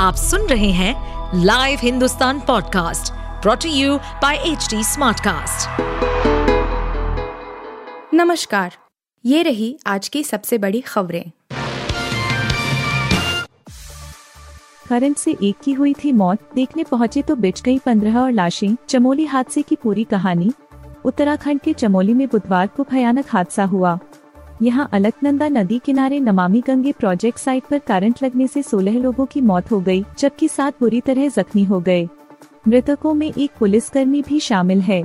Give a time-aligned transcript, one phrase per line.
[0.00, 5.80] आप सुन रहे हैं live Hindustan podcast brought to you by H Smartcast.
[8.14, 8.76] नमस्कार
[9.24, 11.30] ये रही आज की सबसे बड़ी खबरें।
[14.88, 18.76] करंट से एक की हुई थी मौत देखने पहुँचे तो बिच गई पंद्रह और लाशें
[18.88, 20.52] चमोली हादसे की पूरी कहानी।
[21.04, 23.98] उत्तराखंड के चमोली में बुधवार को भयानक हादसा हुआ।
[24.62, 29.40] यहाँ अलकनंदा नदी किनारे नमामि गंगे प्रोजेक्ट साइट पर करंट लगने से 16 लोगों की
[29.40, 32.08] मौत हो गई, जबकि सात बुरी तरह जख्मी हो गए।
[32.68, 35.02] मृतकों में एक पुलिसकर्मी भी शामिल है।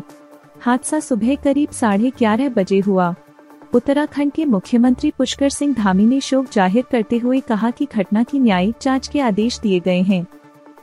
[0.62, 3.14] हादसा सुबह करीब साढ़े ग्यारह बजे हुआ।
[3.74, 8.40] उत्तराखंड के मुख्यमंत्री पुष्कर सिंह धामी ने शोक ज़ाहिर करते हुए कहा कि घटना की
[8.40, 10.26] न्यायिक जाँच के आदेश दिए गए हैं।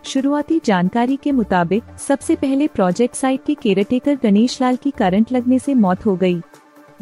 [0.04, 5.58] शुरुआती जानकारी के मुताबिक सबसे पहले प्रोजेक्ट साइट के केयरटेकर गणेश लाल की करंट लगने
[5.58, 6.40] से मौत हो गई।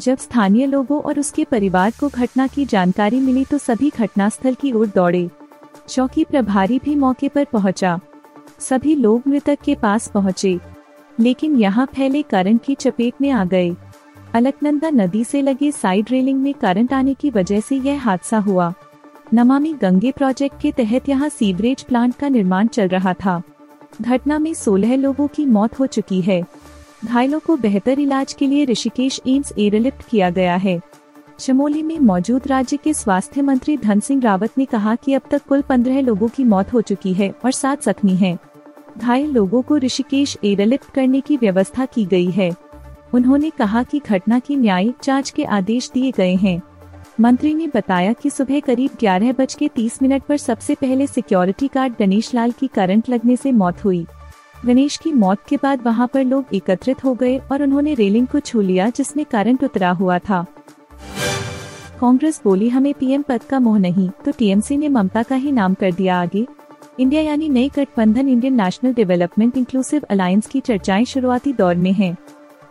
[0.00, 4.72] जब स्थानीय लोगों और उसके परिवार को घटना की जानकारी मिली तो सभी घटनास्थल की
[4.72, 5.28] ओर दौड़े।
[5.88, 7.98] चौकी प्रभारी भी मौके पर पहुँचा।
[8.60, 10.58] सभी लोग मृतक के पास पहुँचे,
[11.18, 13.74] लेकिन यहाँ फैले करंट की चपेट में आ गए।
[14.34, 18.72] अलकनंदा नदी से लगे साइड रेलिंग में करंट आने की वजह से यह हादसा हुआ।
[19.34, 23.40] नमामि गंगे प्रोजेक्ट के तहत यहाँ सीवरेज प्लांट का निर्माण चल रहा था।
[24.00, 26.42] घटना में 16 लोगों की मौत हो चुकी है।
[27.04, 30.80] घायलों को बेहतर इलाज के लिए ऋषिकेश एम्स एयरलिफ्ट किया गया है।
[31.38, 35.46] चमोली में मौजूद राज्य के स्वास्थ्य मंत्री धन सिंह रावत ने कहा कि अब तक
[35.48, 38.38] कुल पंद्रह लोगों की मौत हो चुकी है और सात जख्मी हैं।
[38.98, 42.50] घायल लोगों को ऋषिकेश एयरलिफ्ट करने की व्यवस्था की गई है।
[43.14, 46.60] उन्होंने कहा कि घटना की न्यायिक जाँच के आदेश दिए गए हैं।
[47.20, 51.70] मंत्री ने बताया कि सुबह करीब ग्यारह बज के तीस मिनट पर सबसे पहले सिक्योरिटी
[51.74, 54.06] गार्ड गणेश लाल की करंट लगने से मौत हुई।
[54.66, 58.40] गणेश की मौत के बाद वहाँ पर लोग एकत्रित हो गए और उन्होंने रेलिंग को
[58.40, 60.44] छू लिया जिसमें करंट उतरा हुआ था।
[62.00, 65.74] कांग्रेस बोली, हमें पीएम पद का मोह नहीं तो टीएमसी ने ममता का ही नाम
[65.74, 66.46] कर दिया आगे।
[67.00, 72.16] इंडिया यानी नई गठबंधन, Indian National Development Inclusive Alliance की चर्चाएँ शुरुआती दौर में हैं।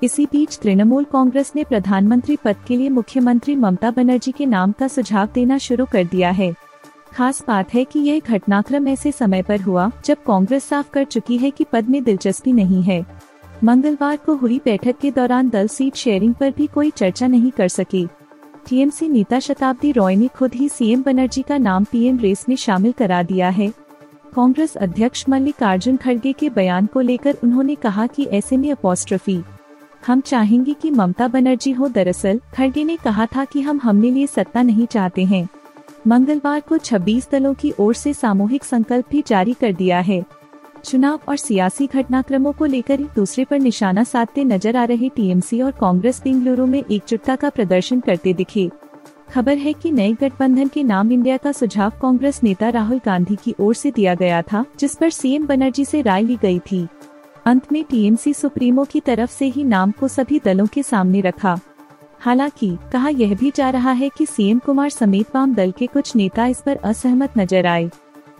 [0.03, 4.87] इसी बीच तृणमूल कांग्रेस ने प्रधानमंत्री पद के लिए मुख्यमंत्री ममता बनर्जी के नाम का
[4.87, 6.53] सुझाव देना शुरू कर दिया है।
[7.13, 11.37] खास बात है कि यह घटनाक्रम ऐसे समय पर हुआ, जब कांग्रेस साफ़ कर चुकी
[11.37, 13.05] है कि पद में दिलचस्पी नहीं है।
[13.63, 17.67] मंगलवार को हुई बैठक के दौरान दल सीट शेयरिंग पर भी कोई चर्चा नहीं कर
[17.67, 18.07] सकी।
[18.69, 22.91] टीएमसी नेता शताब्दी रॉय ने खुद ही सीएम बनर्जी का नाम पीएम रेस में शामिल
[22.91, 23.67] करा दिया है।
[24.35, 29.41] कांग्रेस अध्यक्ष मल्लिकार्जुन खड़गे के बयान को लेकर उन्होंने कहा कि ऐसे में अपोस्ट्रफी
[30.07, 34.27] हम चाहेंगे कि ममता बनर्जी हो। दरअसल, खड़गे ने कहा था कि हम हमने लिए
[34.27, 35.47] सत्ता नहीं चाहते हैं।
[36.07, 40.23] मंगलवार को 26 दलों की ओर से सामूहिक संकल्प भी जारी कर दिया है।
[40.85, 45.61] चुनाव और सियासी घटनाक्रमों को लेकर एक दूसरे पर निशाना साधते नज़र आ रहे टीएमसी
[45.61, 48.69] और कांग्रेस बेंगलुरु में एकजुटता का प्रदर्शन करते दिखे।
[49.33, 53.55] खबर है कि नए गठबंधन के नाम इंडिया का सुझाव कांग्रेस नेता राहुल गांधी की
[53.59, 56.87] ओर से दिया गया था, जिस पर सीएम बनर्जी से राय ली गई थी।
[57.45, 61.59] अंत में टीएमसी सुप्रीमो की तरफ़ से ही नाम को सभी दलों के सामने रखा।
[62.21, 66.15] हालाँकि, कहा यह भी जा रहा है कि सीएम कुमार समेत वाम दल के कुछ
[66.15, 67.89] नेता इस पर असहमत नज़र आए।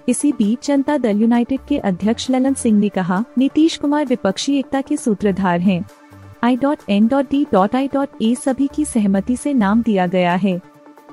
[0.10, 4.82] इसी बीच जनता दल यूनाइटेड के अध्यक्ष ललन सिंह ने कहा, नीतीश कुमार विपक्षी एकता
[4.82, 5.84] के सूत्रधार हैं।
[6.44, 10.08] I dot N dot D dot I dot A सभी की सहमति से नाम दिया
[10.08, 10.60] गया है।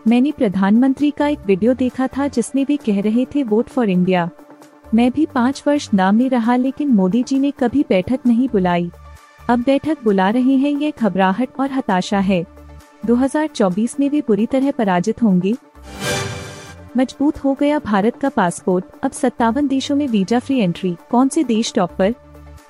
[0.09, 4.29] मैंने प्रधानमंत्री का एक वीडियो देखा था जिसमें वे कह रहे थे, वोट फॉर इंडिया।
[4.95, 8.91] मैं भी पाँच वर्ष नाम में रहा लेकिन मोदी जी ने कभी बैठक नहीं बुलाई।
[9.51, 12.45] अब बैठक बुला रहे हैं ये घबराहट और हताशा है।
[13.07, 15.55] 2024 में वे बुरी तरह पराजित होंगे।
[16.97, 21.45] मज़बूत हो गया भारत का पासपोर्ट। अब सत्तावन देशों में वीज़ा फ्री एंट्री कौन से
[21.45, 22.15] देश टॉप पर?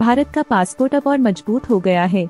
[0.01, 2.29] भारत का पासपोर्ट अब और मज़बूत हो गया है।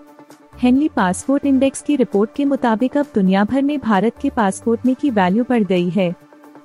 [0.58, 4.94] हेनली पासपोर्ट इंडेक्स की रिपोर्ट के मुताबिक अब दुनिया भर में भारत के पासपोर्ट में
[4.94, 6.14] की वैल्यू बढ़ गई है।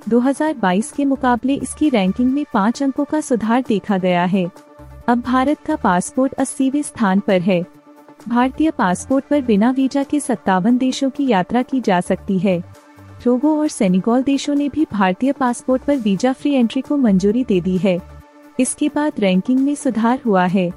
[0.09, 4.49] 2022 के मुकाबले इसकी रैंकिंग में पाँच अंकों का सुधार देखा गया है।
[5.07, 7.80] अब भारत का पासपोर्ट अस्सीवे स्थान पर है।
[8.27, 12.63] भारतीय पासपोर्ट पर बिना वीज़ा के सत्तावन देशों की यात्रा की जा सकती है।
[13.23, 17.61] टोगो और सेनिगोल देशों ने भी भारतीय पासपोर्ट पर वीज़ा फ्री एंट्री को मंजूरी दे
[17.61, 17.99] दी है।
[18.59, 20.71] इसके बाद रैंकिंग में सुधार हुआ है।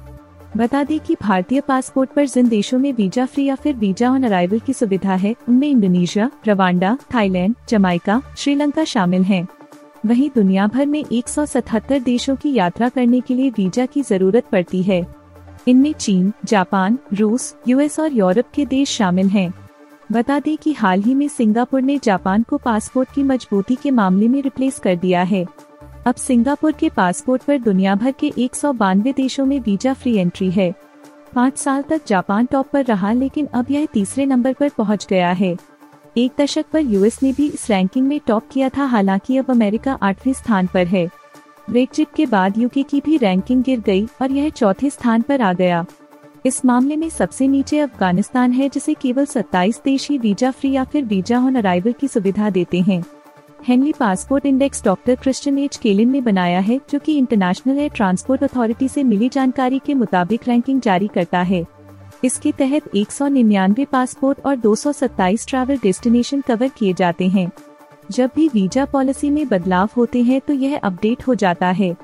[0.57, 4.23] बता दें कि भारतीय पासपोर्ट पर जिन देशों में वीज़ा फ्री या फिर वीज़ा ऑन
[4.23, 9.47] अराइवल की सुविधा है, उनमें Indonesia, Rwanda, Thailand, Jamaica, Sri Lanka शामिल हैं।
[10.05, 14.83] वहीं दुनिया भर में 177 देशों की यात्रा करने के लिए वीज़ा की ज़रूरत पड़ती
[14.83, 15.24] है।
[15.67, 19.53] इनमें चीन, जापान, रूस, यूएस और यूरोप के देश शामिल हैं।
[20.11, 24.27] बता दें कि हाल ही में सिंगापुर ने जापान को पासपोर्ट की मजबूती के मामले
[24.27, 25.45] में रिप्लेस कर दिया है।
[26.07, 30.15] अब सिंगापुर के पासपोर्ट पर दुनिया भर के एक सौ बानवे देशों में वीज़ा फ्री
[30.17, 30.73] एंट्री है।
[31.35, 35.31] पाँच साल तक जापान टॉप पर रहा, लेकिन अब यह तीसरे नंबर पर पहुँच गया
[35.31, 35.55] है।
[36.17, 39.97] एक दशक पर यूएस ने भी इस रैंकिंग में टॉप किया था, हालाँकि अब अमेरिका
[40.01, 41.09] आठवें स्थान पर है।
[41.69, 45.53] ब्रेक्जिट के बाद यूके की भी रैंकिंग गिर गई और यह चौथे स्थान पर आ
[45.53, 45.85] गया।
[46.45, 50.83] इस मामले में सबसे नीचे अफ़गानिस्तान है, जिसे केवल 27 देश ही वीज़ा फ्री या
[50.83, 53.03] फिर वीज़ा ऑन अराइवल की सुविधा देते हैं।
[53.67, 58.43] Henley passport index doctor Christian H Kaelin ने बनाया है, जो कि इंटरनेशनल एयर ट्रांसपोर्ट
[58.43, 61.65] अथॉरिटी से मिली जानकारी के मुताबिक रैंकिंग जारी करता है।
[62.23, 67.51] इसके तहत एक सौ निन्यानवे पासपोर्ट और 227 ट्रैवल डेस्टिनेशन कवर किए जाते हैं।
[68.11, 71.95] जब भी वीज़ा पॉलिसी में बदलाव होते हैं तो यह अपडेट हो जाता है।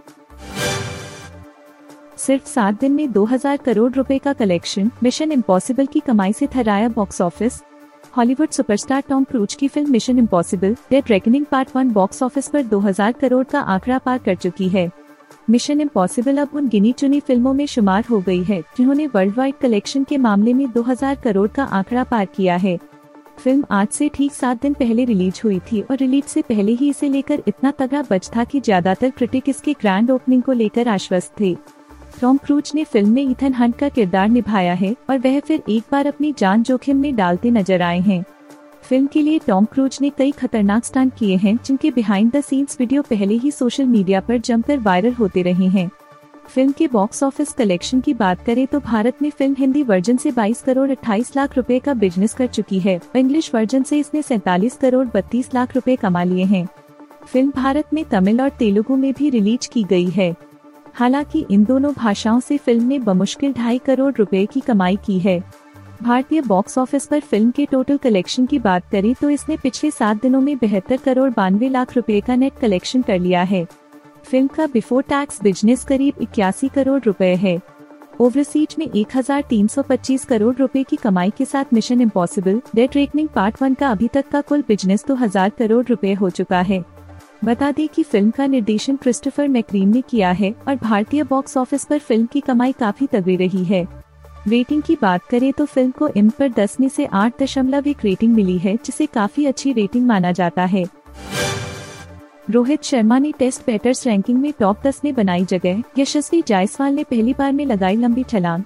[2.17, 6.89] सिर्फ़ सात दिन में 2000 करोड़ रुपए का कलेक्शन, मिशन इम्पॉसिबल की कमाई से थराया
[6.89, 7.61] box office.
[8.17, 12.63] Hollywood superstar Tom Cruise की film Mission Impossible Dead Reckoning Part One box office पर
[12.63, 14.89] 2000 करोड़ का आंकड़ा पार कर चुकी है।
[15.49, 19.55] मिशन इम्पॉसिबल अब उन गिनी चुनी फ़िल्मों में शुमार हो गई है, जिन्होंने वर्ल्ड वाइड
[19.61, 22.77] कलेक्शन के मामले में 2000 करोड़ का आंकड़ा पार किया है।
[23.43, 26.89] फ़िल्म आज से ठीक सात दिन पहले रिलीज़ हुई थी और रिलीज़ से पहले ही
[26.89, 31.33] इसे लेकर इतना तगड़ा बच था कि ज़्यादातर क्रिटिक इसके ग्रैंड ओपनिंग को लेकर आश्वस्त
[31.39, 31.53] थे।
[32.19, 35.83] टॉम क्रूज ने फ़िल्म में इथन हंट का किरदार निभाया है और वह फिर एक
[35.91, 38.23] बार अपनी जान जोखिम में डालते नज़र आए हैं।
[38.83, 42.79] फ़िल्म के लिए टॉम क्रूज ने कई खतरनाक स्टंट किए हैं जिनके बिहाइंड द सीन्स
[42.79, 45.89] वीडियो पहले ही सोशल मीडिया पर जमकर वायरल होते रहे हैं।
[46.51, 50.31] फ़िल्म के बॉक्स ऑफ़िस कलेक्शन की बात करें तो भारत में फ़िल्म हिंदी वर्जन से
[50.31, 54.75] 22 करोड़ 28 लाख रुपए का बिज़नेस कर चुकी है। इंग्लिश वर्जन से इसने सैतालीस
[54.77, 56.67] करोड़ 32 लाख रुपए कमा लिए हैं।
[57.25, 60.35] फ़िल्म भारत में तमिल और तेलुगु में भी रिलीज़ की गई है।
[60.93, 65.39] हालाँकि इन दोनों भाषाओं से फ़िल्म ने बमुश्किल ढाई करोड़ रुपए की कमाई की है।
[66.03, 70.21] भारतीय बॉक्स ऑफ़िस पर फ़िल्म के टोटल कलेक्शन की बात करें तो इसने पिछले सात
[70.21, 73.67] दिनों में बेहतर करोड़ बानवे लाख रुपए का नेट कलेक्शन कर लिया है।
[74.25, 77.59] फ़िल्म का बिफोर टैक्स बिज़नेस करीब इक्यासी करोड़ रुपए है।
[78.21, 83.73] ओवरसीज में 1325 करोड़ रुपए की कमाई के साथ Mission Impossible, Dead Reckoning Part One
[83.73, 86.83] का अभी तक का कुल बिज़नेस दो हज़ार करोड़ रुपए हो चुका है।
[87.45, 91.85] बता दें कि फ़िल्म का निर्देशन क्रिस्टोफर मैक्रीन ने किया है और भारतीय बॉक्स ऑफ़िस
[91.85, 93.87] पर फ़िल्म की कमाई काफ़ी तगड़ी रही है।
[94.47, 98.05] रेटिंग की बात करें तो फ़िल्म को इम पर 10 में से आठ दशमलव एक
[98.05, 100.85] रेटिंग मिली है, जिसे काफ़ी अच्छी रेटिंग माना जाता है।
[102.49, 107.03] रोहित शर्मा ने टेस्ट बैटर्स रैंकिंग में टॉप 10 में बनाई जगह, यशस्वी जायसवाल ने
[107.03, 108.63] पहली बार में लगाई लंबी छलांग।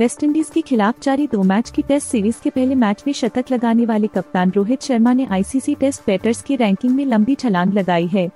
[0.00, 3.44] वेस्ट इंडीज के खिलाफ जारी दो मैच की टेस्ट सीरीज़ के पहले मैच में शतक
[3.52, 8.06] लगाने वाले कप्तान रोहित शर्मा ने आईसीसी टेस्ट बैटर्स की रैंकिंग में लंबी छलांग लगाई
[8.06, 8.30] है।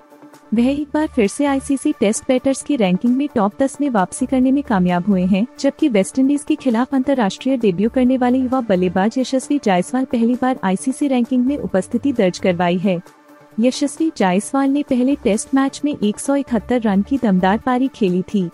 [0.55, 4.27] वह एक बार फिर से आईसीसी टेस्ट बैटर्स की रैंकिंग में टॉप दस में वापसी
[4.27, 8.61] करने में कामयाब हुए हैं, जबकि वेस्ट इंडीज के खिलाफ अंतर्राष्ट्रीय डेब्यू करने वाले युवा
[8.61, 13.01] बल्लेबाज यशस्वी जायसवाल पहली बार आईसीसी रैंकिंग में उपस्थिति दर्ज करवाई है।
[13.61, 18.23] यशस्वी जायसवाल ने पहले टेस्ट मैच में एक सौ इकहत्तर रन की दमदार पारी खेली
[18.23, 18.49] थी।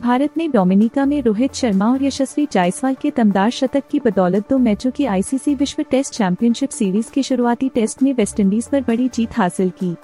[0.00, 4.58] भारत ने डोमिनिका में रोहित शर्मा और यशस्वी जायसवाल के दमदार शतक की बदौलत दो
[4.58, 9.36] मैचों की आईसीसी विश्व टेस्ट चैंपियनशिप सीरीज़ के शुरुआती टेस्ट में वेस्टइंडीज पर बड़ी जीत
[9.36, 9.94] हासिल की।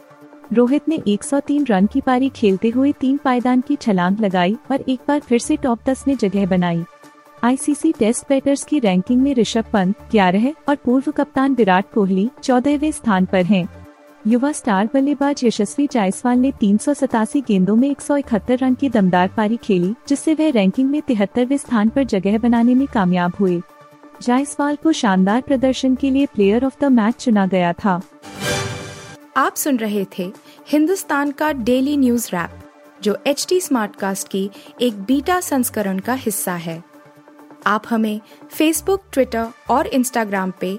[0.52, 5.00] रोहित ने 103 रन की पारी खेलते हुए तीन पायदान की छलांग लगाई और एक
[5.08, 6.84] बार फिर से टॉप दस में जगह बनाई।
[7.44, 12.90] आईसीसी टेस्ट बैटर्स की रैंकिंग में ऋषभ पंत ग्यारह और पूर्व कप्तान विराट कोहली चौदहवें
[12.92, 13.83] स्थान पर हैं।
[14.26, 18.74] युवा स्टार बल्लेबाज यशस्वी जायसवाल ने तीन सौ सतासी गेंदों में एक सौ इकहत्तर रन
[18.74, 23.32] की दमदार पारी खेली, जिससे वह रैंकिंग में तिहत्तरवे स्थान पर जगह बनाने में कामयाब
[23.40, 23.60] हुए।
[24.22, 28.00] जायसवाल को शानदार प्रदर्शन के लिए प्लेयर ऑफ़ द मैच चुना गया था।
[29.36, 30.32] आप सुन रहे थे
[30.68, 32.58] हिंदुस्तान का डेली न्यूज़ रैप
[33.02, 34.50] जो एच टी स्मार्ट कास्ट की
[34.80, 36.82] एक बीटा संस्करण का हिस्सा है।
[37.66, 40.78] आप हमें फेसबुक ट्विटर और इंस्टाग्राम पे